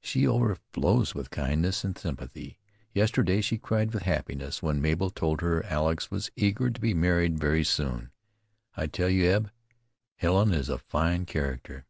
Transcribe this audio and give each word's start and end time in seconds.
She 0.00 0.24
overflows 0.24 1.16
with 1.16 1.30
kindness 1.30 1.82
and 1.82 1.98
sympathy. 1.98 2.60
Yesterday 2.94 3.40
she 3.40 3.58
cried 3.58 3.92
with 3.92 4.04
happiness 4.04 4.62
when 4.62 4.80
Mabel 4.80 5.10
told 5.10 5.40
her 5.40 5.64
Alex 5.64 6.12
was 6.12 6.30
eager 6.36 6.70
to 6.70 6.80
be 6.80 6.94
married 6.94 7.40
very 7.40 7.64
soon. 7.64 8.12
I 8.76 8.86
tell 8.86 9.08
you, 9.08 9.28
Eb, 9.28 9.50
Helen 10.14 10.54
is 10.54 10.68
a 10.68 10.78
fine 10.78 11.26
character." 11.26 11.86